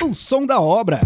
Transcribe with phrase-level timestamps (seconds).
[0.00, 1.00] O som da obra.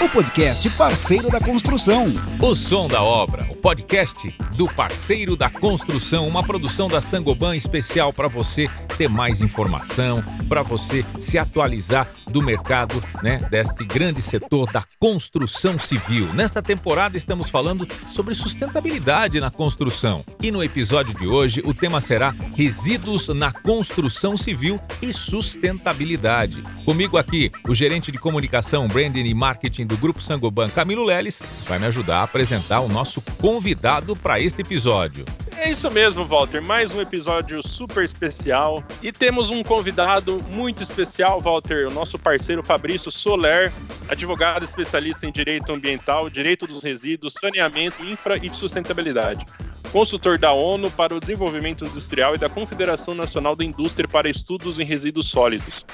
[0.00, 2.12] O podcast parceiro da construção.
[2.40, 8.12] O som da obra, o podcast do parceiro da construção, uma produção da Sangoban especial
[8.12, 8.68] para você
[8.98, 15.78] ter mais informação, para você se atualizar do mercado, né, deste grande setor da construção
[15.78, 16.32] civil.
[16.34, 20.24] Nesta temporada estamos falando sobre sustentabilidade na construção.
[20.42, 26.62] E no episódio de hoje o tema será resíduos na construção civil e sustentabilidade.
[26.84, 31.78] Comigo aqui, o gerente de comunicação, branding e marketing do Grupo Sangoban, Camilo Leles, vai
[31.78, 35.24] me ajudar a apresentar o nosso convidado para este episódio.
[35.56, 36.60] É isso mesmo, Walter.
[36.60, 38.82] Mais um episódio super especial.
[39.02, 43.72] E temos um convidado muito especial, Walter, o nosso parceiro Fabrício Soler,
[44.08, 49.46] advogado especialista em direito ambiental, direito dos resíduos, saneamento, infra e sustentabilidade.
[49.94, 54.80] Consultor da ONU para o Desenvolvimento Industrial e da Confederação Nacional da Indústria para Estudos
[54.80, 55.86] em Resíduos Sólidos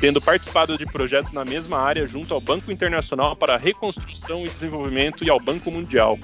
[0.00, 4.48] tendo participado de projetos na mesma área junto ao Banco Internacional para a Reconstrução e
[4.48, 6.16] Desenvolvimento e ao Banco Mundial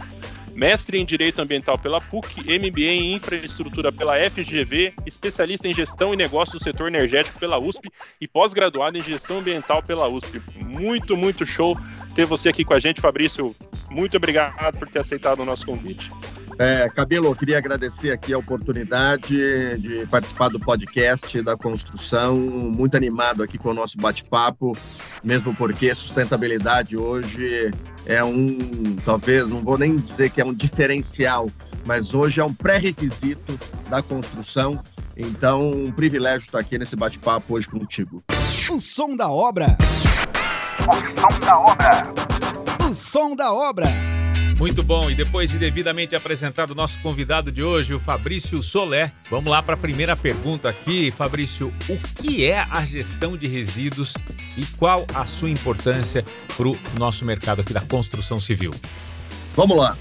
[0.54, 6.16] mestre em Direito Ambiental pela PUC, MBA em Infraestrutura pela FGV, especialista em Gestão e
[6.16, 10.40] Negócios do Setor Energético pela USP e pós-graduado em Gestão Ambiental pela USP.
[10.64, 11.76] Muito, muito show
[12.14, 13.52] ter você aqui com a gente, Fabrício.
[13.90, 16.08] Muito obrigado por ter aceitado o nosso convite.
[16.58, 19.36] É, Cabelo, eu queria agradecer aqui a oportunidade
[19.78, 24.76] de participar do podcast da construção, muito animado aqui com o nosso bate-papo,
[25.24, 27.72] mesmo porque sustentabilidade hoje
[28.06, 31.48] é um, talvez, não vou nem dizer que é um diferencial,
[31.84, 33.58] mas hoje é um pré-requisito
[33.90, 34.80] da construção.
[35.16, 38.22] Então, um privilégio estar aqui nesse bate-papo hoje contigo.
[38.70, 39.76] O som da obra.
[40.88, 42.02] O som da obra.
[42.90, 44.13] O som da obra.
[44.56, 49.12] Muito bom, e depois de devidamente apresentado o nosso convidado de hoje, o Fabrício Soler,
[49.28, 51.10] vamos lá para a primeira pergunta aqui.
[51.10, 54.14] Fabrício, o que é a gestão de resíduos
[54.56, 56.24] e qual a sua importância
[56.56, 58.72] para o nosso mercado aqui da construção civil?
[59.56, 59.98] Vamos lá.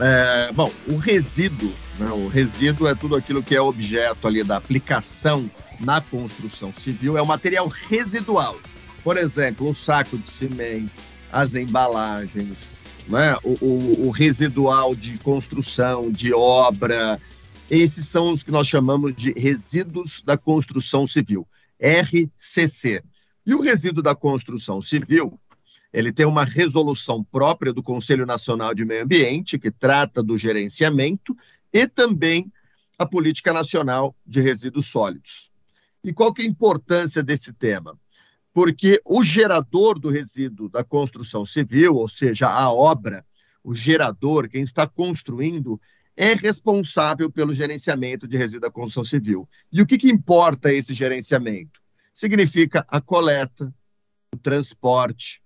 [0.00, 4.56] É, bom, o resíduo, né, o resíduo é tudo aquilo que é objeto ali da
[4.56, 5.48] aplicação
[5.78, 8.58] na construção civil, é o material residual.
[9.04, 10.90] Por exemplo, um saco de cimento,
[11.32, 12.74] as embalagens,
[13.08, 13.36] né?
[13.42, 17.20] o, o, o residual de construção, de obra.
[17.70, 21.46] Esses são os que nós chamamos de resíduos da construção civil,
[21.80, 23.02] RCC.
[23.46, 25.38] E o resíduo da construção civil,
[25.92, 31.36] ele tem uma resolução própria do Conselho Nacional de Meio Ambiente, que trata do gerenciamento,
[31.72, 32.50] e também
[32.98, 35.50] a Política Nacional de Resíduos Sólidos.
[36.04, 37.98] E qual que é a importância desse tema?
[38.52, 43.24] Porque o gerador do resíduo da construção civil, ou seja, a obra,
[43.64, 45.80] o gerador, quem está construindo,
[46.16, 49.48] é responsável pelo gerenciamento de resíduo da construção civil.
[49.72, 51.80] E o que, que importa esse gerenciamento?
[52.12, 53.72] Significa a coleta,
[54.34, 55.42] o transporte,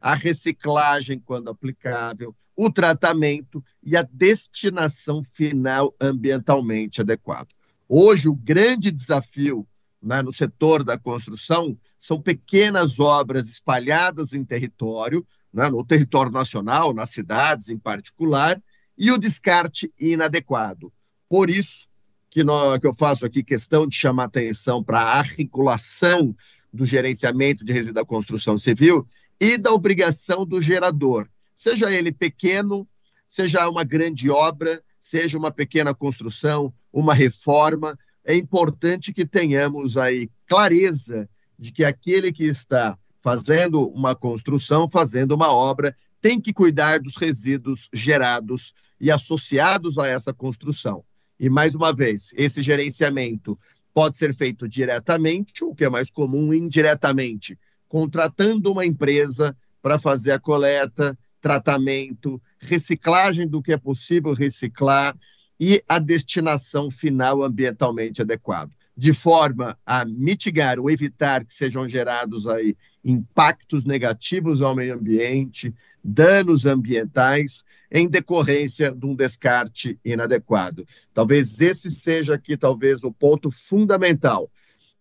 [0.00, 7.48] a reciclagem, quando aplicável, o tratamento e a destinação final ambientalmente adequada.
[7.88, 9.66] Hoje, o grande desafio
[10.02, 16.94] né, no setor da construção são pequenas obras espalhadas em território, né, no território nacional,
[16.94, 18.60] nas cidades em particular,
[18.96, 20.90] e o descarte inadequado.
[21.28, 21.90] Por isso
[22.30, 26.34] que, nós, que eu faço aqui questão de chamar atenção para a articulação
[26.72, 29.06] do gerenciamento de resíduos da construção civil
[29.38, 32.88] e da obrigação do gerador, seja ele pequeno,
[33.28, 40.30] seja uma grande obra, seja uma pequena construção, uma reforma, é importante que tenhamos aí
[40.46, 41.28] clareza
[41.60, 47.16] de que aquele que está fazendo uma construção, fazendo uma obra, tem que cuidar dos
[47.16, 51.04] resíduos gerados e associados a essa construção.
[51.38, 53.58] E, mais uma vez, esse gerenciamento
[53.92, 60.32] pode ser feito diretamente, o que é mais comum, indiretamente, contratando uma empresa para fazer
[60.32, 65.14] a coleta, tratamento, reciclagem do que é possível reciclar
[65.58, 72.46] e a destinação final ambientalmente adequada de forma a mitigar ou evitar que sejam gerados
[72.46, 75.74] aí impactos negativos ao meio ambiente,
[76.04, 80.86] danos ambientais em decorrência de um descarte inadequado.
[81.14, 84.50] Talvez esse seja aqui talvez o ponto fundamental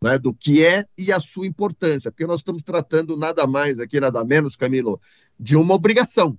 [0.01, 3.99] né, do que é e a sua importância, porque nós estamos tratando nada mais aqui,
[3.99, 4.99] nada menos, Camilo,
[5.37, 6.37] de uma obrigação,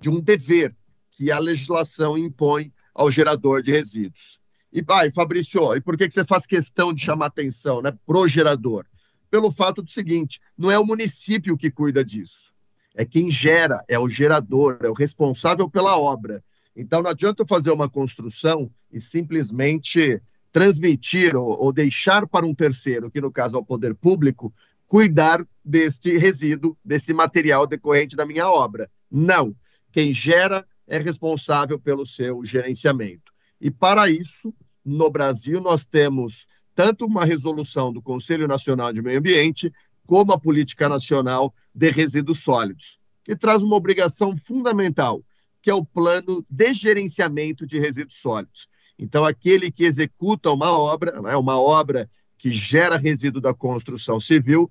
[0.00, 0.74] de um dever
[1.10, 4.40] que a legislação impõe ao gerador de resíduos.
[4.72, 8.28] E, vai, Fabrício, e por que, que você faz questão de chamar atenção né, pro
[8.28, 8.86] gerador?
[9.30, 12.54] Pelo fato do seguinte: não é o município que cuida disso.
[12.94, 16.42] É quem gera, é o gerador, é o responsável pela obra.
[16.74, 20.20] Então não adianta eu fazer uma construção e simplesmente
[20.52, 24.52] transmitir ou, ou deixar para um terceiro, que no caso é o poder público,
[24.86, 28.90] cuidar deste resíduo, desse material decorrente da minha obra.
[29.10, 29.54] Não.
[29.92, 33.32] Quem gera é responsável pelo seu gerenciamento.
[33.60, 34.54] E para isso,
[34.84, 39.72] no Brasil, nós temos tanto uma resolução do Conselho Nacional de Meio Ambiente,
[40.06, 45.22] como a Política Nacional de Resíduos Sólidos, que traz uma obrigação fundamental,
[45.62, 48.66] que é o plano de gerenciamento de resíduos sólidos.
[48.98, 54.70] Então, aquele que executa uma obra, né, uma obra que gera resíduo da construção civil,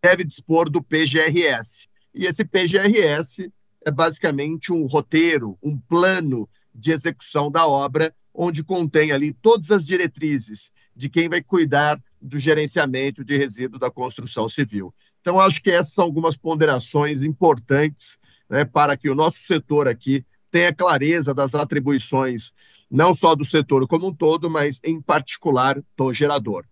[0.00, 1.88] deve dispor do PGRS.
[2.14, 3.50] E esse PGRS
[3.84, 9.84] é basicamente um roteiro, um plano de execução da obra, onde contém ali todas as
[9.84, 14.94] diretrizes de quem vai cuidar do gerenciamento de resíduo da construção civil.
[15.20, 18.16] Então, acho que essas são algumas ponderações importantes
[18.48, 22.52] né, para que o nosso setor aqui tenha clareza das atribuições,
[22.88, 26.64] não só do setor como um todo, mas em particular do gerador.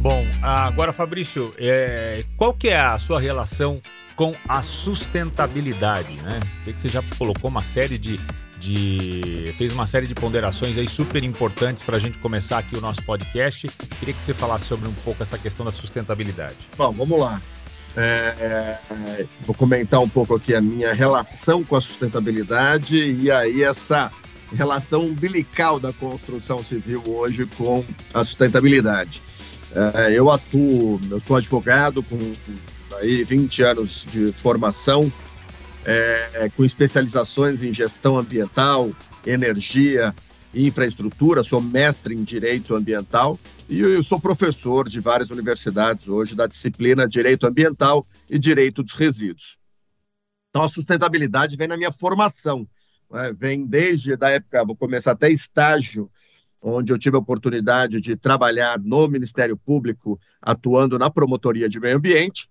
[0.00, 3.80] Bom, agora, Fabrício, é, qual que é a sua relação
[4.18, 6.40] com a sustentabilidade, né?
[6.64, 8.16] Que você já colocou uma série de,
[8.58, 12.80] de fez uma série de ponderações aí super importantes para a gente começar aqui o
[12.80, 13.68] nosso podcast.
[14.00, 16.56] Queria que você falasse sobre um pouco essa questão da sustentabilidade.
[16.76, 17.40] Bom, vamos lá.
[17.96, 18.00] É,
[18.40, 24.10] é, vou comentar um pouco aqui a minha relação com a sustentabilidade e aí essa
[24.52, 29.22] relação umbilical da construção civil hoje com a sustentabilidade.
[29.72, 32.34] É, eu atuo, eu sou advogado com
[32.98, 35.12] aí 20 anos de formação,
[35.84, 38.90] é, com especializações em gestão ambiental,
[39.26, 40.14] energia
[40.54, 46.46] infraestrutura, sou mestre em direito ambiental e eu sou professor de várias universidades hoje da
[46.46, 49.58] disciplina Direito Ambiental e Direito dos Resíduos.
[50.48, 52.66] Então, a sustentabilidade vem na minha formação,
[53.10, 53.32] né?
[53.32, 56.10] vem desde da época, vou começar até estágio,
[56.62, 61.98] onde eu tive a oportunidade de trabalhar no Ministério Público, atuando na promotoria de meio
[61.98, 62.48] ambiente,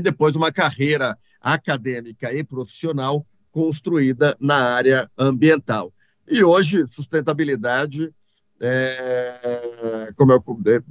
[0.02, 5.92] depois uma carreira acadêmica e profissional construída na área ambiental.
[6.28, 8.12] E hoje, sustentabilidade,
[8.60, 10.44] é, como eu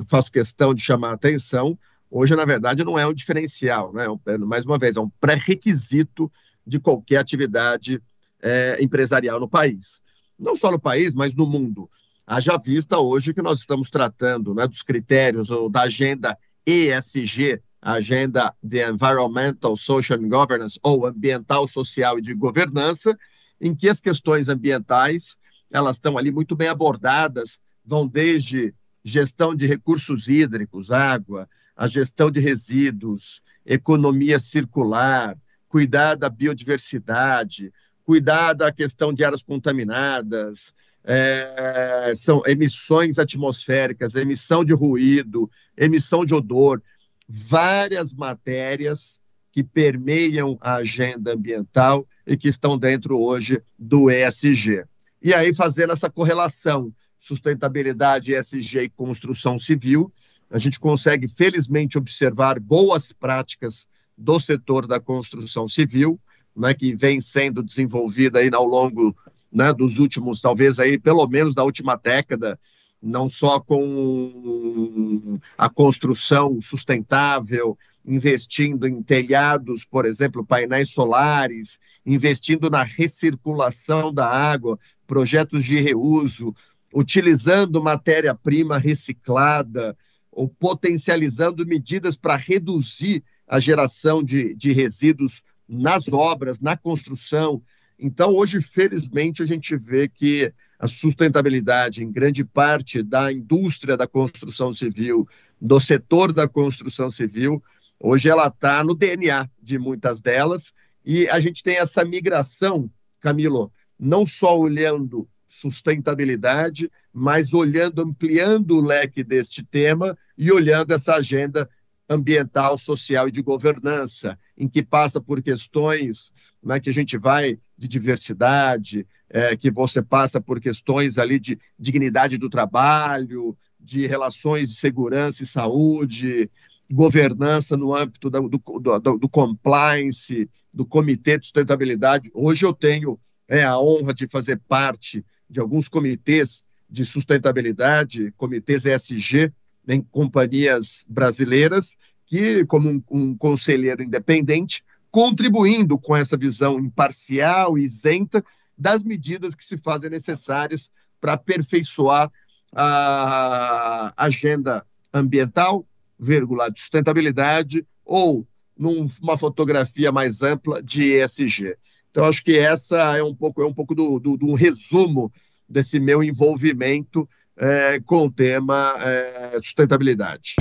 [0.08, 1.78] faço questão de chamar a atenção,
[2.10, 4.06] hoje, na verdade, não é um diferencial, né?
[4.28, 6.32] É mais uma vez, é um pré-requisito
[6.66, 8.02] de qualquer atividade
[8.42, 10.02] é, empresarial no país.
[10.38, 11.90] Não só no país, mas no mundo.
[12.26, 17.62] Haja vista hoje que nós estamos tratando né, dos critérios ou da agenda ESG,
[17.96, 23.18] agenda de Environmental, Social and Governance, ou ambiental, social e de governança,
[23.62, 25.40] em que as questões ambientais
[25.72, 28.74] elas estão ali muito bem abordadas, vão desde
[29.04, 35.38] gestão de recursos hídricos, água, a gestão de resíduos, economia circular,
[35.70, 37.72] cuidar da biodiversidade,
[38.04, 40.76] cuidar da questão de áreas contaminadas,
[41.06, 46.82] é, são emissões atmosféricas, emissão de ruído, emissão de odor
[47.28, 49.22] várias matérias
[49.52, 54.86] que permeiam a agenda ambiental e que estão dentro hoje do ESG.
[55.22, 60.12] E aí, fazendo essa correlação sustentabilidade, ESG e construção civil,
[60.50, 63.88] a gente consegue, felizmente, observar boas práticas
[64.18, 66.20] do setor da construção civil,
[66.56, 69.16] né, que vem sendo desenvolvida aí ao longo
[69.52, 72.60] né, dos últimos, talvez aí, pelo menos da última década,
[73.02, 82.84] não só com a construção sustentável, investindo em telhados, por exemplo, painéis solares, investindo na
[82.84, 86.56] recirculação da água, projetos de reuso,
[86.94, 89.96] utilizando matéria-prima reciclada,
[90.32, 97.62] ou potencializando medidas para reduzir a geração de, de resíduos nas obras, na construção.
[98.00, 104.06] Então, hoje, felizmente, a gente vê que a sustentabilidade em grande parte da indústria da
[104.06, 105.28] construção civil,
[105.60, 107.62] do setor da construção civil,
[108.00, 112.90] hoje ela está no DNA de muitas delas, e a gente tem essa migração,
[113.20, 121.16] Camilo, não só olhando sustentabilidade, mas olhando, ampliando o leque deste tema e olhando essa
[121.16, 121.68] agenda
[122.10, 126.32] ambiental, social e de governança, em que passa por questões
[126.64, 131.58] né, que a gente vai de diversidade, é, que você passa por questões ali de
[131.78, 136.50] dignidade do trabalho, de relações de segurança e saúde,
[136.90, 142.30] governança no âmbito do, do, do, do compliance, do Comitê de Sustentabilidade.
[142.34, 148.86] Hoje eu tenho é, a honra de fazer parte de alguns comitês de sustentabilidade, comitês
[148.86, 149.52] ESG,
[149.88, 157.84] em companhias brasileiras, que, como um, um conselheiro independente, contribuindo com essa visão imparcial e
[157.84, 158.44] isenta
[158.78, 162.32] das medidas que se fazem necessárias para aperfeiçoar
[162.74, 165.88] a agenda ambiental,
[166.20, 168.46] vírgula, de sustentabilidade ou
[168.78, 171.76] numa fotografia mais ampla de ESG.
[172.12, 175.32] Então, acho que essa é um pouco, é um pouco do, do, do um resumo
[175.68, 177.28] desse meu envolvimento
[177.58, 180.56] é, com o tema é, sustentabilidade.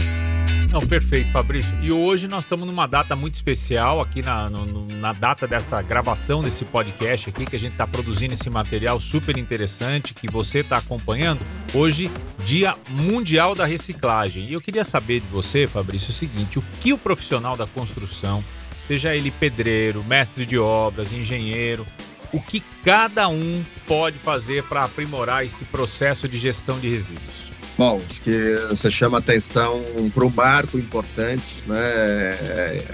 [0.70, 1.72] Não, perfeito, Fabrício.
[1.80, 6.42] E hoje nós estamos numa data muito especial aqui na, no, na data desta gravação
[6.42, 10.78] desse podcast aqui, que a gente está produzindo esse material super interessante que você está
[10.78, 11.40] acompanhando.
[11.72, 12.10] Hoje,
[12.44, 14.44] Dia Mundial da Reciclagem.
[14.44, 18.44] E eu queria saber de você, Fabrício, o seguinte: o que o profissional da construção,
[18.82, 21.86] seja ele pedreiro, mestre de obras, engenheiro,
[22.32, 27.50] o que cada um pode fazer para aprimorar esse processo de gestão de resíduos?
[27.78, 32.84] Bom, acho que você chama atenção para um marco importante, né?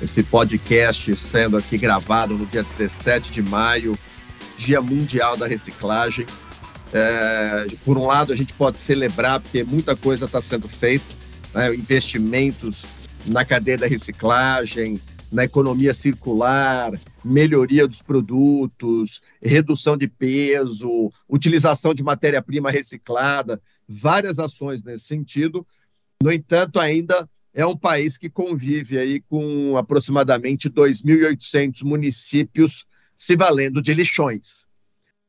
[0.00, 3.98] Esse podcast sendo aqui gravado no dia 17 de maio,
[4.56, 6.26] Dia Mundial da Reciclagem.
[6.92, 11.14] É, por um lado, a gente pode celebrar, porque muita coisa está sendo feita,
[11.54, 11.74] né?
[11.74, 12.86] investimentos
[13.26, 15.00] na cadeia da reciclagem,
[15.32, 16.92] na economia circular,
[17.24, 25.66] melhoria dos produtos, redução de peso, utilização de matéria-prima reciclada várias ações nesse sentido.
[26.22, 32.86] No entanto, ainda é um país que convive aí com aproximadamente 2.800 municípios
[33.16, 34.68] se valendo de lixões.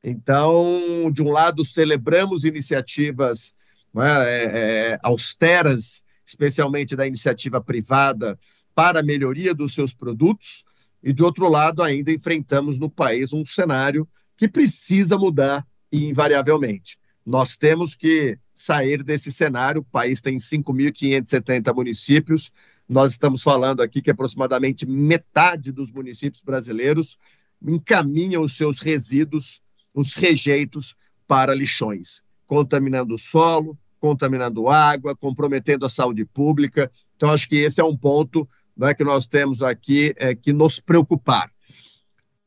[0.04, 3.56] Então, de um lado, celebramos iniciativas
[3.94, 4.44] né, é,
[4.92, 8.38] é, austeras, especialmente da iniciativa privada,
[8.76, 10.66] para a melhoria dos seus produtos,
[11.04, 16.98] e de outro lado, ainda enfrentamos no país um cenário que precisa mudar invariavelmente.
[17.26, 19.82] Nós temos que sair desse cenário.
[19.82, 22.52] O país tem 5.570 municípios.
[22.88, 27.18] Nós estamos falando aqui que aproximadamente metade dos municípios brasileiros
[27.62, 29.62] encaminham os seus resíduos,
[29.96, 36.92] os rejeitos, para lixões, contaminando o solo, contaminando água, comprometendo a saúde pública.
[37.16, 40.80] Então, acho que esse é um ponto né, que nós temos aqui é, que nos
[40.80, 41.52] preocupar.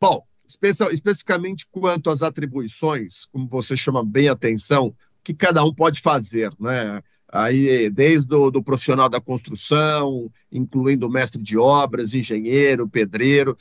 [0.01, 6.01] Bom, especificamente quanto às atribuições, como você chama bem a atenção, que cada um pode
[6.01, 7.03] fazer, né?
[7.29, 13.59] Aí, desde o do profissional da construção, incluindo mestre de obras, engenheiro, pedreiro.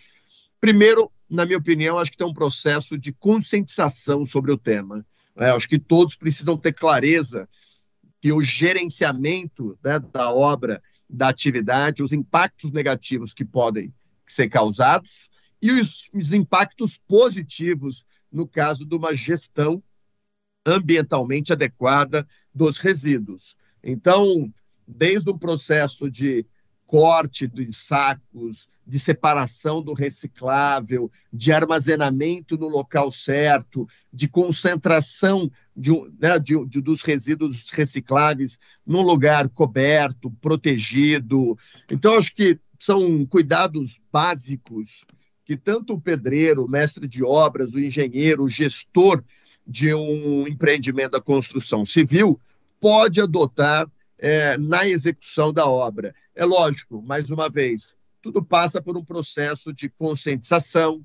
[0.62, 5.04] Primeiro, na minha opinião, acho que tem um processo de conscientização sobre o tema.
[5.36, 5.50] Né?
[5.52, 7.50] Acho que todos precisam ter clareza
[8.22, 13.94] que o gerenciamento né, da obra, da atividade, os impactos negativos que podem
[14.26, 15.32] ser causados
[15.62, 19.82] e os, os impactos positivos no caso de uma gestão
[20.66, 23.56] ambientalmente adequada dos resíduos.
[23.84, 24.52] Então,
[24.88, 26.46] desde o processo de
[26.96, 35.92] corte dos sacos, de separação do reciclável, de armazenamento no local certo, de concentração de,
[36.18, 41.58] né, de, de, dos resíduos recicláveis num lugar coberto, protegido.
[41.92, 45.06] Então, acho que são cuidados básicos
[45.44, 49.22] que tanto o pedreiro, o mestre de obras, o engenheiro, o gestor
[49.68, 52.40] de um empreendimento da construção civil
[52.80, 53.86] pode adotar
[54.18, 56.14] é, na execução da obra.
[56.36, 61.04] É lógico, mais uma vez, tudo passa por um processo de conscientização,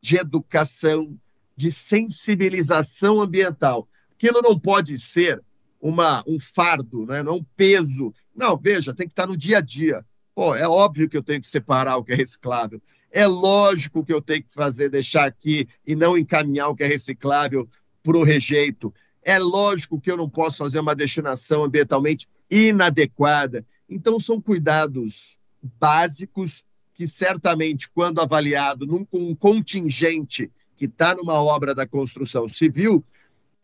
[0.00, 1.16] de educação,
[1.56, 3.88] de sensibilização ambiental.
[4.16, 5.42] Aquilo não pode ser
[5.80, 7.22] uma, um fardo, né?
[7.22, 8.14] não é um peso.
[8.34, 10.04] Não, veja, tem que estar no dia a dia.
[10.34, 12.80] Pô, é óbvio que eu tenho que separar o que é reciclável.
[13.10, 16.86] É lógico que eu tenho que fazer, deixar aqui e não encaminhar o que é
[16.86, 17.68] reciclável
[18.02, 18.92] para o rejeito.
[19.22, 23.64] É lógico que eu não posso fazer uma destinação ambientalmente inadequada.
[23.88, 25.40] Então, são cuidados
[25.78, 26.64] básicos
[26.94, 33.04] que, certamente, quando avaliado num um contingente que está numa obra da construção civil,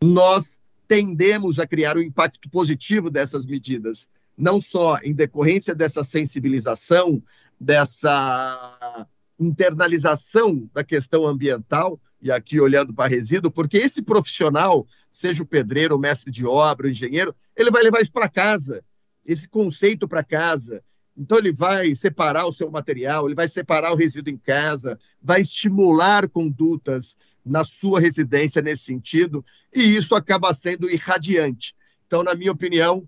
[0.01, 7.21] nós tendemos a criar um impacto positivo dessas medidas, não só em decorrência dessa sensibilização,
[7.59, 9.07] dessa
[9.39, 15.95] internalização da questão ambiental, e aqui olhando para resíduo, porque esse profissional, seja o pedreiro,
[15.95, 18.83] o mestre de obra, o engenheiro, ele vai levar isso para casa,
[19.25, 20.83] esse conceito para casa.
[21.17, 25.41] Então, ele vai separar o seu material, ele vai separar o resíduo em casa, vai
[25.41, 31.75] estimular condutas na sua residência nesse sentido, e isso acaba sendo irradiante.
[32.05, 33.07] Então, na minha opinião,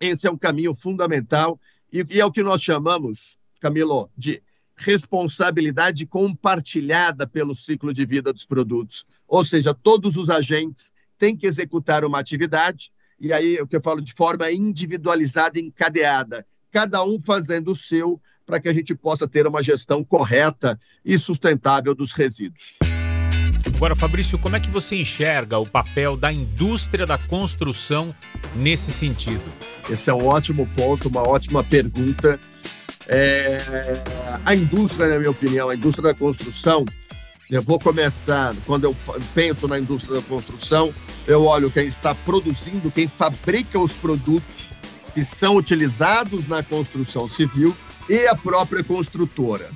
[0.00, 1.58] esse é um caminho fundamental,
[1.92, 4.42] e, e é o que nós chamamos, Camilo, de
[4.76, 9.06] responsabilidade compartilhada pelo ciclo de vida dos produtos.
[9.28, 12.90] Ou seja, todos os agentes têm que executar uma atividade,
[13.20, 18.20] e aí o que eu falo de forma individualizada, encadeada, cada um fazendo o seu
[18.44, 22.78] para que a gente possa ter uma gestão correta e sustentável dos resíduos.
[23.74, 28.14] Agora, Fabrício, como é que você enxerga o papel da indústria da construção
[28.54, 29.42] nesse sentido?
[29.88, 32.38] Esse é um ótimo ponto, uma ótima pergunta.
[33.08, 33.58] É,
[34.44, 36.84] a indústria, na minha opinião, a indústria da construção,
[37.50, 38.96] eu vou começar, quando eu
[39.34, 40.94] penso na indústria da construção,
[41.26, 44.72] eu olho quem está produzindo, quem fabrica os produtos
[45.12, 47.76] que são utilizados na construção civil
[48.08, 49.70] e a própria construtora.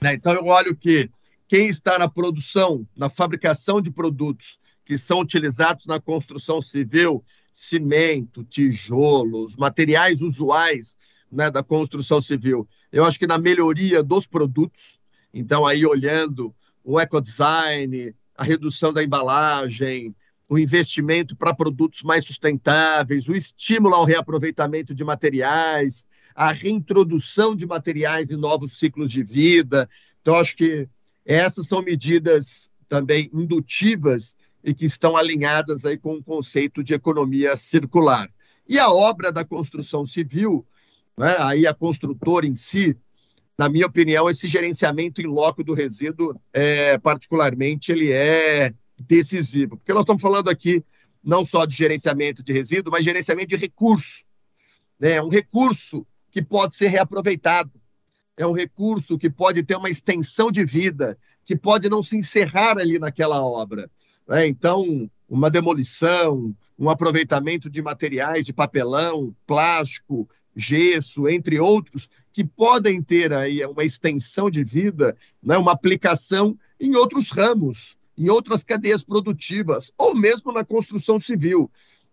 [0.00, 0.14] Né?
[0.14, 1.08] Então, eu olho que
[1.48, 8.44] quem está na produção, na fabricação de produtos que são utilizados na construção civil, cimento,
[8.44, 10.96] tijolos, materiais usuais
[11.32, 12.68] né, da construção civil.
[12.92, 15.00] Eu acho que na melhoria dos produtos,
[15.32, 20.14] então aí olhando o ecodesign, a redução da embalagem,
[20.48, 27.66] o investimento para produtos mais sustentáveis, o estímulo ao reaproveitamento de materiais, a reintrodução de
[27.66, 29.88] materiais em novos ciclos de vida.
[30.20, 30.86] Então, acho que
[31.24, 37.56] essas são medidas também indutivas e que estão alinhadas aí com o conceito de economia
[37.56, 38.28] circular.
[38.68, 40.66] E a obra da construção civil,
[41.18, 42.96] né, aí a construtora em si,
[43.58, 49.76] na minha opinião, esse gerenciamento em loco do resíduo, é, particularmente, ele é decisivo.
[49.76, 50.84] Porque nós estamos falando aqui
[51.22, 54.24] não só de gerenciamento de resíduo, mas gerenciamento de recurso.
[54.98, 55.22] Né?
[55.22, 57.70] Um recurso que pode ser reaproveitado.
[58.36, 62.78] É um recurso que pode ter uma extensão de vida, que pode não se encerrar
[62.78, 63.88] ali naquela obra.
[64.26, 64.48] Né?
[64.48, 73.02] Então, uma demolição, um aproveitamento de materiais de papelão, plástico, gesso, entre outros, que podem
[73.02, 75.56] ter aí uma extensão de vida, né?
[75.56, 81.70] uma aplicação em outros ramos, em outras cadeias produtivas, ou mesmo na construção civil.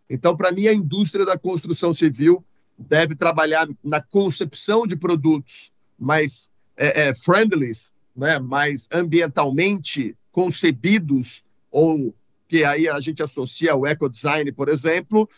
[0.09, 2.43] Então, para mim, a indústria da construção civil
[2.77, 7.71] deve trabalhar na concepção de produtos mais é, é, friendly,
[8.15, 12.13] né, mais ambientalmente concebidos, ou
[12.47, 15.29] que aí a gente associa ao ecodesign, por exemplo,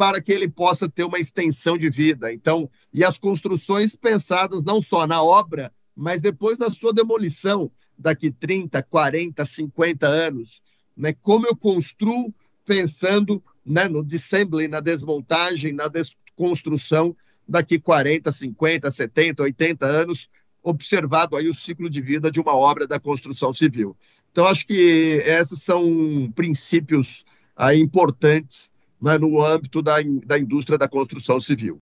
[0.00, 2.32] para que ele possa ter uma extensão de vida.
[2.32, 8.30] Então, e as construções pensadas não só na obra, mas depois na sua demolição, daqui
[8.30, 10.62] 30, 40, 50 anos.
[10.96, 11.12] Né?
[11.20, 12.32] Como eu construo
[12.64, 17.14] pensando né, no dissembly, na desmontagem, na desconstrução
[17.46, 20.30] daqui 40, 50, 70, 80 anos,
[20.62, 23.94] observado aí o ciclo de vida de uma obra da construção civil.
[24.32, 28.72] Então, acho que esses são princípios aí importantes
[29.02, 31.78] né, no âmbito da, da indústria da construção civil.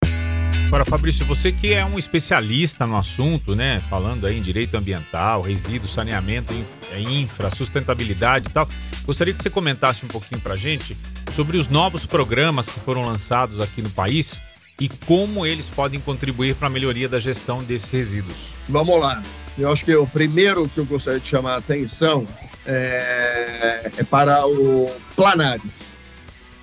[0.68, 3.82] Agora, Fabrício, você que é um especialista no assunto, né?
[3.88, 6.52] Falando aí em direito ambiental, resíduos, saneamento,
[6.94, 8.68] infra, sustentabilidade e tal,
[9.06, 10.94] gostaria que você comentasse um pouquinho para a gente
[11.32, 14.42] sobre os novos programas que foram lançados aqui no país
[14.78, 18.36] e como eles podem contribuir para a melhoria da gestão desses resíduos.
[18.68, 19.22] Vamos lá.
[19.56, 22.28] Eu acho que o primeiro que eu gostaria de chamar a atenção
[22.66, 25.97] é, é para o Planares,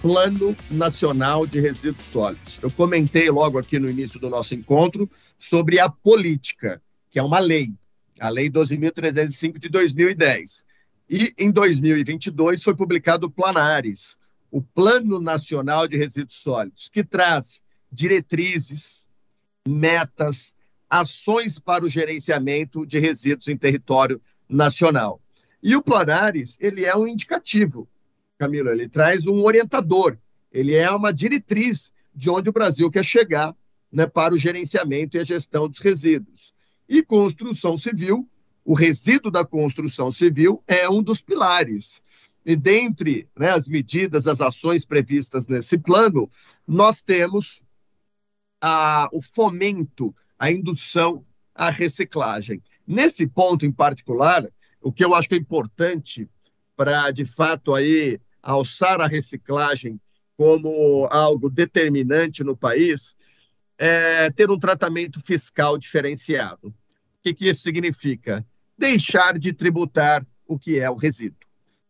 [0.06, 2.60] Plano Nacional de Resíduos Sólidos.
[2.62, 7.40] Eu comentei logo aqui no início do nosso encontro sobre a política, que é uma
[7.40, 7.74] lei,
[8.20, 10.64] a Lei 12.305 de 2010.
[11.10, 14.20] E em 2022 foi publicado o Planares,
[14.52, 19.10] o Plano Nacional de Resíduos Sólidos, que traz diretrizes,
[19.68, 20.56] metas,
[20.88, 25.20] ações para o gerenciamento de resíduos em território nacional.
[25.64, 27.90] E o Planares, ele é um indicativo,
[28.38, 30.18] Camilo, ele traz um orientador,
[30.52, 33.56] ele é uma diretriz de onde o Brasil quer chegar
[33.92, 36.54] né, para o gerenciamento e a gestão dos resíduos.
[36.88, 38.28] E construção civil,
[38.64, 42.04] o resíduo da construção civil é um dos pilares.
[42.46, 46.30] E dentre né, as medidas, as ações previstas nesse plano,
[46.68, 47.64] nós temos
[48.62, 52.62] a, o fomento, a indução à reciclagem.
[52.86, 54.46] Nesse ponto em particular,
[54.82, 56.30] o que eu acho que é importante
[56.76, 60.00] para, de fato, aí alçar a reciclagem
[60.38, 63.18] como algo determinante no país,
[63.78, 66.68] é ter um tratamento fiscal diferenciado.
[66.68, 66.74] O
[67.24, 68.46] que, que isso significa?
[68.78, 71.40] Deixar de tributar o que é o resíduo.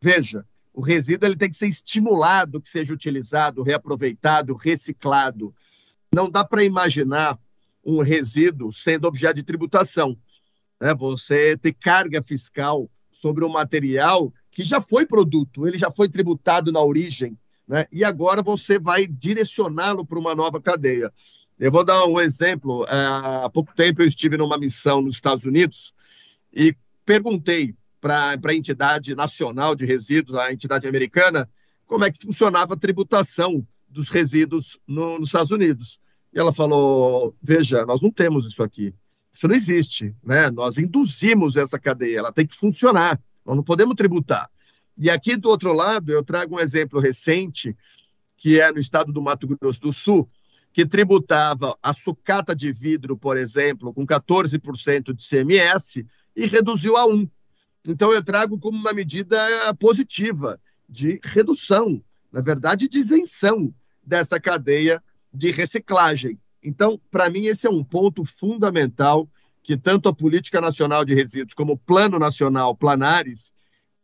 [0.02, 5.54] Veja, o resíduo ele tem que ser estimulado que seja utilizado, reaproveitado, reciclado.
[6.14, 7.38] Não dá para imaginar
[7.84, 10.18] um resíduo sendo objeto de tributação.
[10.80, 10.94] Né?
[10.94, 16.72] Você ter carga fiscal sobre um material que já foi produto, ele já foi tributado
[16.72, 17.38] na origem,
[17.68, 17.86] né?
[17.92, 21.12] e agora você vai direcioná-lo para uma nova cadeia.
[21.60, 22.86] Eu vou dar um exemplo.
[22.86, 25.94] É, há pouco tempo eu estive numa missão nos Estados Unidos
[26.54, 26.74] e
[27.06, 31.50] perguntei para a entidade nacional de resíduos, a entidade americana,
[31.86, 36.00] como é que funcionava a tributação dos resíduos no, nos Estados Unidos.
[36.34, 38.96] E ela falou: veja, nós não temos isso aqui.
[39.34, 40.50] Isso não existe, né?
[40.50, 43.20] Nós induzimos essa cadeia, ela tem que funcionar.
[43.46, 44.50] Nós não podemos tributar.
[44.98, 47.76] E aqui do outro lado, eu trago um exemplo recente,
[48.38, 50.30] que é no estado do Mato Grosso do Sul,
[50.72, 56.06] que tributava a sucata de vidro, por exemplo, com 14% de CMS
[56.36, 57.30] e reduziu a 1%.
[57.88, 59.38] Então, eu trago como uma medida
[59.80, 66.40] positiva de redução, na verdade, de isenção dessa cadeia de reciclagem.
[66.64, 69.30] Então, para mim, esse é um ponto fundamental
[69.66, 73.52] que tanto a Política Nacional de Resíduos como o Plano Nacional Planares,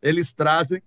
[0.02, 0.82] eles trazem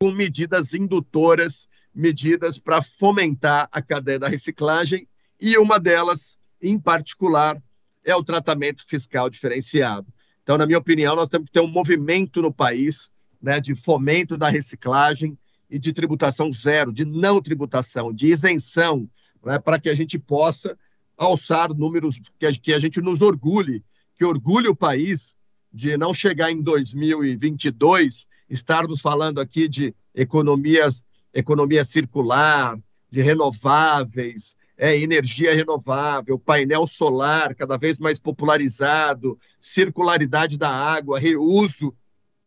[0.00, 5.08] com medidas indutoras, medidas para fomentar a cadeia da reciclagem,
[5.40, 7.60] e uma delas, em particular,
[8.04, 10.06] é o tratamento fiscal diferenciado.
[10.44, 14.36] Então, na minha opinião, nós temos que ter um movimento no país né, de fomento
[14.36, 15.36] da reciclagem
[15.68, 19.10] e de tributação zero, de não tributação, de isenção,
[19.44, 20.78] né, para que a gente possa
[21.16, 23.84] alçar números que a, que a gente nos orgulhe,
[24.16, 25.38] que orgulhe o país
[25.72, 32.78] de não chegar em 2022 estarmos falando aqui de economias, economia circular,
[33.10, 41.94] de renováveis, é, energia renovável, painel solar cada vez mais popularizado, circularidade da água, reuso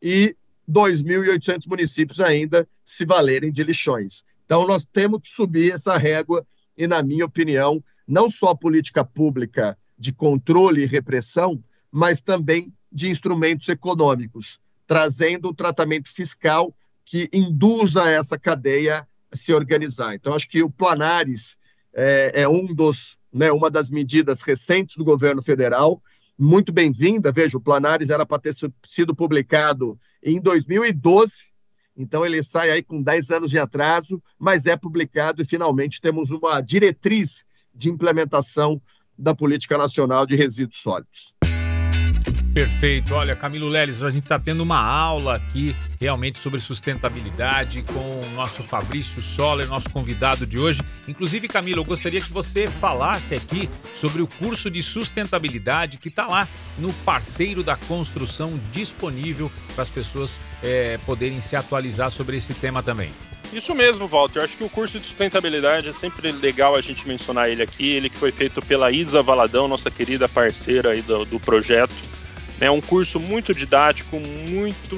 [0.01, 0.35] e
[0.69, 4.25] 2.800 municípios ainda se valerem de lixões.
[4.45, 6.45] Então, nós temos que subir essa régua
[6.77, 13.09] e, na minha opinião, não só política pública de controle e repressão, mas também de
[13.09, 16.73] instrumentos econômicos, trazendo um tratamento fiscal
[17.05, 20.15] que induza essa cadeia a se organizar.
[20.15, 21.57] Então, acho que o Planares
[21.93, 26.01] é, é um dos, né, uma das medidas recentes do governo federal,
[26.37, 27.31] muito bem-vinda.
[27.31, 28.53] Veja, o Planares era para ter
[28.85, 31.55] sido publicado em 2012,
[31.95, 36.29] então ele sai aí com 10 anos de atraso, mas é publicado e finalmente temos
[36.29, 37.45] uma diretriz
[37.77, 38.81] de implementação
[39.17, 41.35] da Política Nacional de Resíduos Sólidos.
[42.57, 43.13] Perfeito.
[43.13, 48.29] Olha, Camilo Leles, a gente está tendo uma aula aqui realmente sobre sustentabilidade com o
[48.31, 50.81] nosso Fabrício Soller, nosso convidado de hoje.
[51.07, 56.25] Inclusive, Camilo, eu gostaria que você falasse aqui sobre o curso de sustentabilidade que está
[56.25, 56.47] lá
[56.79, 62.81] no parceiro da construção disponível para as pessoas é, poderem se atualizar sobre esse tema
[62.81, 63.11] também.
[63.53, 64.39] Isso mesmo, Walter.
[64.39, 67.93] Eu acho que o curso de sustentabilidade é sempre legal a gente mencionar ele aqui.
[67.93, 71.95] Ele que foi feito pela Isa Valadão, nossa querida parceira aí do, do projeto.
[72.59, 74.97] É um curso muito didático, muito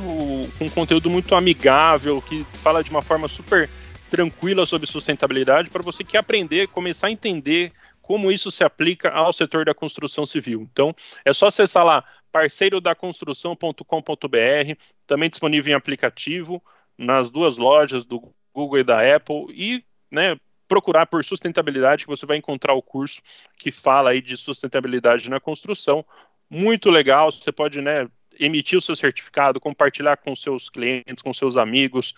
[0.58, 3.70] com conteúdo muito amigável, que fala de uma forma super
[4.10, 9.32] tranquila sobre sustentabilidade para você que aprender, começar a entender como isso se aplica ao
[9.32, 10.68] setor da construção civil.
[10.72, 14.74] Então, é só acessar lá parceirodaconstrução.com.br,
[15.06, 16.64] também disponível em aplicativo,
[16.98, 22.26] nas duas lojas do Google e da Apple, e né, procurar por sustentabilidade, que você
[22.26, 23.22] vai encontrar o curso
[23.58, 26.06] que fala aí de sustentabilidade na construção
[26.50, 27.32] muito legal.
[27.32, 32.14] Você pode né, emitir o seu certificado, compartilhar com seus clientes, com seus amigos,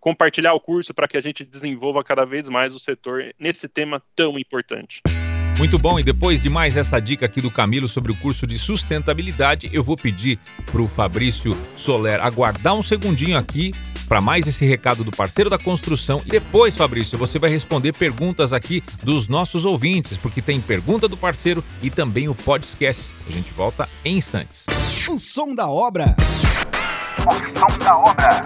[0.00, 4.02] compartilhar o curso para que a gente desenvolva cada vez mais o setor nesse tema
[4.16, 5.00] tão importante.
[5.56, 8.58] Muito bom, e depois de mais essa dica aqui do Camilo sobre o curso de
[8.58, 10.38] sustentabilidade, eu vou pedir
[10.70, 13.72] para o Fabrício Soler aguardar um segundinho aqui
[14.08, 16.20] para mais esse recado do parceiro da construção.
[16.26, 21.16] E depois, Fabrício, você vai responder perguntas aqui dos nossos ouvintes, porque tem pergunta do
[21.16, 23.12] parceiro e também o podcast.
[23.26, 24.66] A gente volta em instantes.
[25.08, 26.16] O som da obra.
[27.18, 28.40] O som da obra.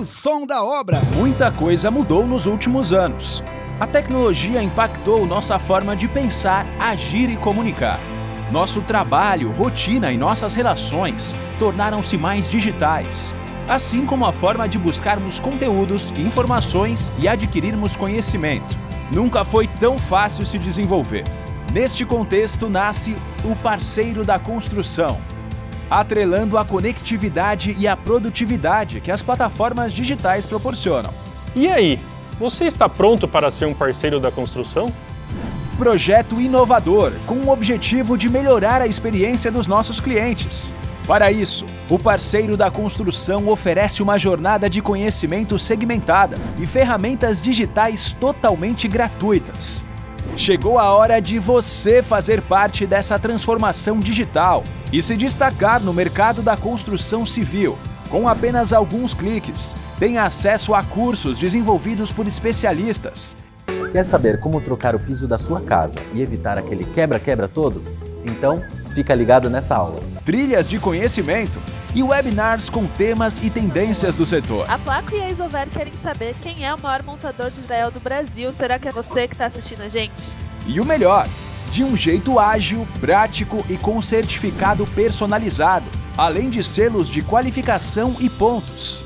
[0.00, 1.00] O som da obra.
[1.14, 3.42] Muita coisa mudou nos últimos anos.
[3.78, 8.00] A tecnologia impactou nossa forma de pensar, agir e comunicar.
[8.50, 13.34] Nosso trabalho, rotina e nossas relações tornaram-se mais digitais,
[13.68, 18.74] assim como a forma de buscarmos conteúdos, informações e adquirirmos conhecimento.
[19.12, 21.24] Nunca foi tão fácil se desenvolver.
[21.70, 25.18] Neste contexto nasce o parceiro da construção,
[25.90, 31.12] atrelando a conectividade e a produtividade que as plataformas digitais proporcionam.
[31.54, 32.00] E aí,
[32.38, 34.92] você está pronto para ser um parceiro da construção?
[35.78, 40.74] Projeto inovador com o objetivo de melhorar a experiência dos nossos clientes.
[41.06, 48.12] Para isso, o parceiro da construção oferece uma jornada de conhecimento segmentada e ferramentas digitais
[48.12, 49.84] totalmente gratuitas.
[50.36, 56.42] Chegou a hora de você fazer parte dessa transformação digital e se destacar no mercado
[56.42, 57.78] da construção civil.
[58.10, 63.36] Com apenas alguns cliques, tem acesso a cursos desenvolvidos por especialistas.
[63.92, 67.82] Quer saber como trocar o piso da sua casa e evitar aquele quebra-quebra todo?
[68.24, 68.62] Então,
[68.94, 70.02] fica ligado nessa aula.
[70.24, 71.60] Trilhas de conhecimento
[71.94, 74.70] e webinars com temas e tendências do setor.
[74.70, 78.00] A Placo e a Isover querem saber quem é o maior montador de Israel do
[78.00, 78.52] Brasil.
[78.52, 80.36] Será que é você que está assistindo a gente?
[80.66, 81.26] E o melhor,
[81.70, 85.86] de um jeito ágil, prático e com certificado personalizado,
[86.18, 89.05] além de selos de qualificação e pontos.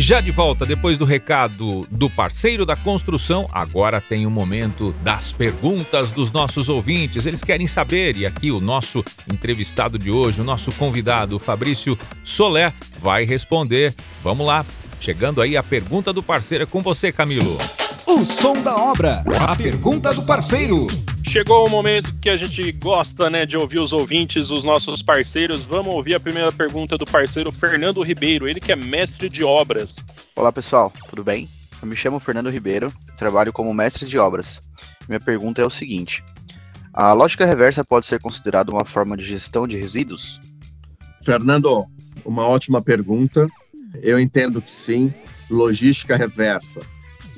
[0.00, 5.30] Já de volta, depois do recado do parceiro da construção, agora tem o momento das
[5.30, 7.26] perguntas dos nossos ouvintes.
[7.26, 12.72] Eles querem saber, e aqui o nosso entrevistado de hoje, o nosso convidado, Fabrício Solé,
[12.98, 13.94] vai responder.
[14.24, 14.64] Vamos lá,
[14.98, 16.64] chegando aí a pergunta do parceiro.
[16.64, 17.58] É com você, Camilo.
[18.12, 19.22] O som da obra.
[19.38, 20.88] A pergunta do parceiro.
[21.24, 25.64] Chegou o momento que a gente gosta, né, de ouvir os ouvintes, os nossos parceiros.
[25.64, 29.94] Vamos ouvir a primeira pergunta do parceiro Fernando Ribeiro, ele que é mestre de obras.
[30.34, 31.48] Olá pessoal, tudo bem?
[31.80, 34.60] Eu me chamo Fernando Ribeiro, trabalho como mestre de obras.
[35.08, 36.24] Minha pergunta é o seguinte:
[36.92, 40.40] a lógica reversa pode ser considerada uma forma de gestão de resíduos?
[41.22, 41.86] Fernando,
[42.24, 43.46] uma ótima pergunta.
[44.02, 45.14] Eu entendo que sim.
[45.48, 46.80] Logística reversa,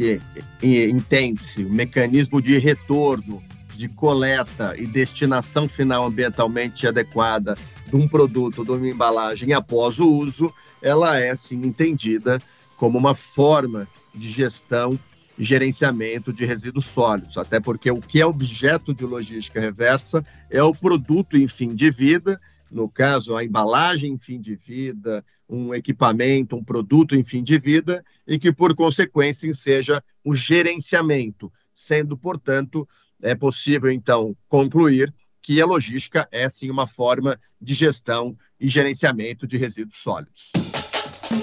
[0.02, 0.20] que
[0.62, 3.42] entende-se o mecanismo de retorno
[3.76, 7.56] de coleta e destinação final ambientalmente adequada
[7.88, 12.40] de um produto, de uma embalagem após o uso, ela é sim entendida
[12.76, 14.98] como uma forma de gestão
[15.38, 20.62] e gerenciamento de resíduos sólidos, até porque o que é objeto de logística reversa é
[20.62, 22.40] o produto em fim de vida,
[22.72, 27.58] no caso, a embalagem em fim de vida, um equipamento, um produto em fim de
[27.58, 32.88] vida, e que, por consequência, seja o gerenciamento, sendo, portanto,
[33.22, 39.46] é possível, então, concluir que a logística é, sim, uma forma de gestão e gerenciamento
[39.46, 40.52] de resíduos sólidos.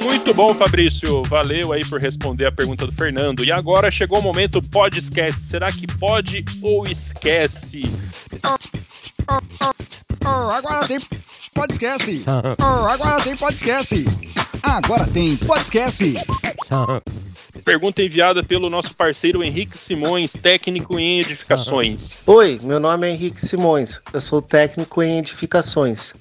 [0.01, 1.23] Muito bom, Fabrício.
[1.23, 3.43] Valeu aí por responder a pergunta do Fernando.
[3.43, 5.41] E agora chegou o momento pode esquece.
[5.41, 7.81] Será que pode ou esquece?
[10.29, 10.99] Oh, oh, oh, agora tem
[11.55, 12.23] pode esquece.
[12.27, 14.05] Oh, agora tem pode esquece.
[14.61, 16.13] Agora tem pode esquece.
[17.65, 22.13] Pergunta enviada pelo nosso parceiro Henrique Simões, técnico em edificações.
[22.27, 23.99] Oi, meu nome é Henrique Simões.
[24.13, 26.13] Eu sou técnico em edificações.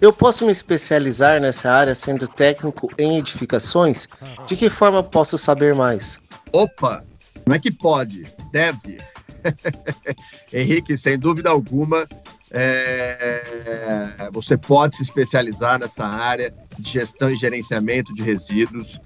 [0.00, 4.08] Eu posso me especializar nessa área sendo técnico em edificações?
[4.46, 6.20] De que forma posso saber mais?
[6.52, 7.04] Opa,
[7.46, 9.00] não é que pode, deve.
[10.52, 12.06] Henrique, sem dúvida alguma,
[12.50, 19.00] é, você pode se especializar nessa área de gestão e gerenciamento de resíduos.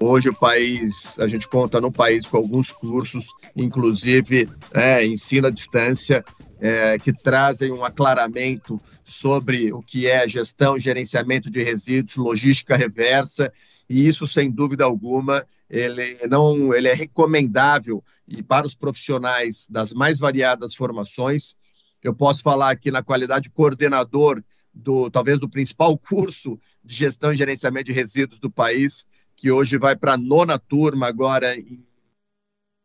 [0.00, 5.50] Hoje o país, a gente conta no país com alguns cursos, inclusive é, ensino à
[5.50, 6.24] distância,
[6.60, 12.76] é, que trazem um aclaramento sobre o que é gestão e gerenciamento de resíduos, logística
[12.76, 13.52] reversa,
[13.88, 19.92] e isso, sem dúvida alguma, ele não ele é recomendável e para os profissionais das
[19.92, 21.56] mais variadas formações.
[22.02, 27.32] Eu posso falar aqui na qualidade de coordenador do talvez do principal curso de gestão
[27.32, 29.06] e gerenciamento de resíduos do país,
[29.36, 31.84] que hoje vai para a nona turma agora em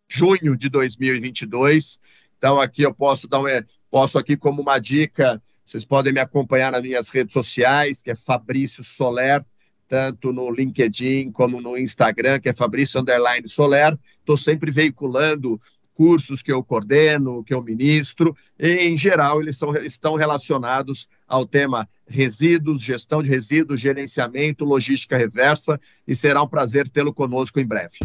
[0.10, 2.02] junho de 2022.
[2.38, 3.46] Então aqui eu posso dar um,
[3.90, 8.16] posso aqui como uma dica, vocês podem me acompanhar nas minhas redes sociais, que é
[8.16, 9.44] Fabrício Soler,
[9.88, 13.98] tanto no LinkedIn como no Instagram, que é Fabrício Underline Soler.
[14.20, 15.60] Estou sempre veiculando
[15.94, 21.46] cursos que eu coordeno, que eu ministro, e, em geral, eles são, estão relacionados ao
[21.46, 27.66] tema resíduos, gestão de resíduos, gerenciamento, logística reversa, e será um prazer tê-lo conosco em
[27.66, 27.98] breve.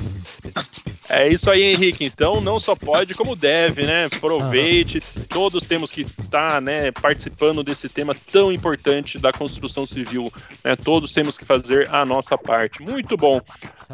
[1.09, 2.05] É isso aí, Henrique.
[2.05, 4.07] Então, não só pode, como deve, né?
[4.07, 5.01] Aproveite.
[5.29, 10.31] Todos temos que estar, tá, né, participando desse tema tão importante da construção civil.
[10.63, 10.77] Né?
[10.77, 12.83] Todos temos que fazer a nossa parte.
[12.83, 13.41] Muito bom.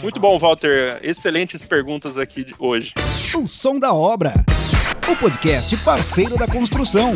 [0.03, 0.99] Muito bom, Walter.
[1.03, 2.93] Excelentes perguntas aqui hoje.
[3.35, 4.33] O som da obra.
[5.11, 7.13] O podcast parceiro da construção.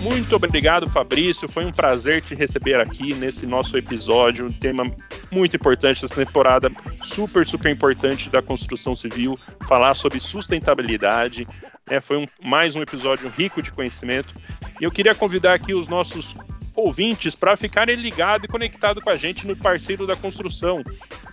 [0.00, 1.48] Muito obrigado, Fabrício.
[1.48, 4.46] Foi um prazer te receber aqui nesse nosso episódio.
[4.46, 4.84] Um tema
[5.30, 6.70] muito importante dessa temporada,
[7.02, 9.34] super, super importante da construção civil.
[9.66, 11.46] Falar sobre sustentabilidade.
[11.88, 12.00] Né?
[12.00, 14.34] Foi um, mais um episódio rico de conhecimento.
[14.80, 16.34] E eu queria convidar aqui os nossos
[16.76, 20.82] ouvintes para ficarem ligados e conectados com a gente no parceiro da construção.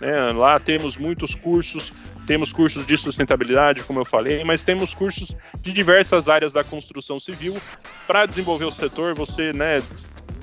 [0.00, 0.14] Né?
[0.32, 1.92] Lá temos muitos cursos
[2.26, 7.20] temos cursos de sustentabilidade, como eu falei, mas temos cursos de diversas áreas da construção
[7.20, 7.56] civil
[8.04, 9.78] para desenvolver o setor, você, né,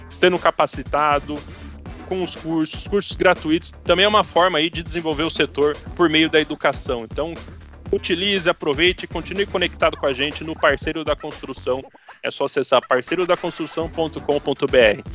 [0.10, 1.38] estando capacitado,
[2.04, 6.10] com os cursos, cursos gratuitos, também é uma forma aí de desenvolver o setor por
[6.10, 7.06] meio da educação.
[7.10, 7.34] Então,
[7.94, 11.80] utilize, aproveite e continue conectado com a gente no Parceiro da Construção.
[12.22, 15.10] É só acessar parceirodaconstrução.com.br.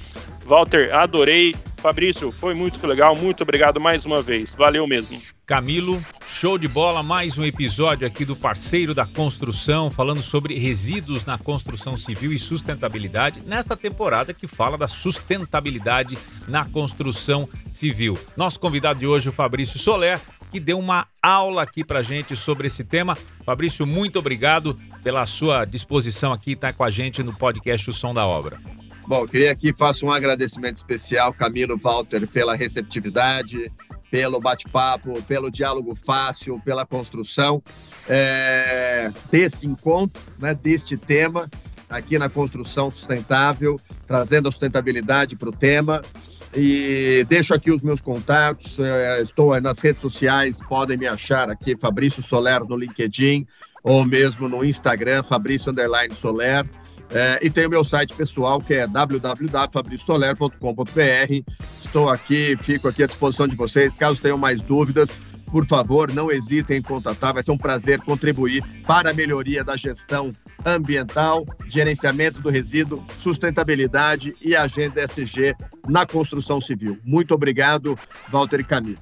[0.45, 1.55] Walter, adorei.
[1.79, 3.17] Fabrício, foi muito legal.
[3.17, 4.55] Muito obrigado mais uma vez.
[4.55, 5.21] Valeu mesmo.
[5.47, 11.25] Camilo, show de bola, mais um episódio aqui do Parceiro da Construção, falando sobre resíduos
[11.25, 18.19] na construção civil e sustentabilidade, nesta temporada que fala da sustentabilidade na construção civil.
[18.37, 22.67] Nosso convidado de hoje, o Fabrício Soler, que deu uma aula aqui pra gente sobre
[22.67, 23.17] esse tema.
[23.45, 28.15] Fabrício, muito obrigado pela sua disposição aqui estar com a gente no podcast O Som
[28.15, 28.59] da Obra.
[29.07, 33.71] Bom, queria aqui faço um agradecimento especial, Camilo Walter, pela receptividade,
[34.11, 37.63] pelo bate-papo, pelo diálogo fácil, pela construção
[38.07, 41.49] é, desse encontro, né, deste tema
[41.89, 46.03] aqui na construção sustentável, trazendo a sustentabilidade para o tema.
[46.55, 51.77] E deixo aqui os meus contatos, é, estou nas redes sociais, podem me achar aqui,
[51.77, 53.47] Fabrício Soler no LinkedIn,
[53.83, 56.65] ou mesmo no Instagram, Fabrício Underline Soler.
[57.11, 61.53] É, e tem o meu site pessoal que é www.fabriciosoler.com.br.
[61.81, 63.95] Estou aqui, fico aqui à disposição de vocês.
[63.95, 67.35] Caso tenham mais dúvidas, por favor, não hesitem em contatar.
[67.35, 70.33] Vai ser um prazer contribuir para a melhoria da gestão
[70.65, 75.55] ambiental, gerenciamento do resíduo, sustentabilidade e agenda SG
[75.89, 76.99] na construção civil.
[77.05, 79.01] Muito obrigado, Walter e Camilo.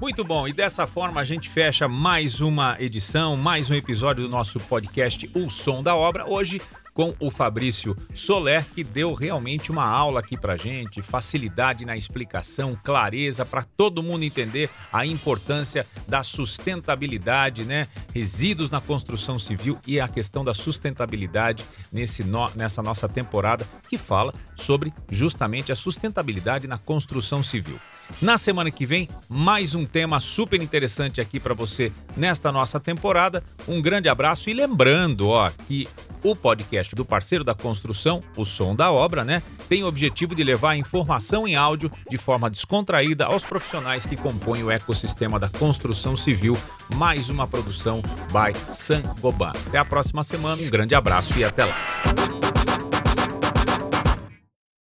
[0.00, 4.28] Muito bom, e dessa forma a gente fecha mais uma edição, mais um episódio do
[4.28, 6.24] nosso podcast O Som da Obra.
[6.28, 6.62] Hoje
[6.98, 12.76] com o Fabrício Soler, que deu realmente uma aula aqui pra gente, facilidade na explicação,
[12.82, 17.86] clareza para todo mundo entender a importância da sustentabilidade, né?
[18.12, 23.96] Resíduos na construção civil e a questão da sustentabilidade nesse no, nessa nossa temporada que
[23.96, 27.78] fala sobre justamente a sustentabilidade na construção civil.
[28.20, 33.44] Na semana que vem, mais um tema super interessante aqui para você nesta nossa temporada.
[33.66, 35.86] Um grande abraço e lembrando, ó, que
[36.24, 40.42] o podcast do parceiro da construção, o som da obra, né, tem o objetivo de
[40.42, 46.16] levar informação em áudio de forma descontraída aos profissionais que compõem o ecossistema da construção
[46.16, 46.56] civil.
[46.96, 49.52] Mais uma produção by San Goban.
[49.68, 51.74] Até a próxima semana, um grande abraço e até lá.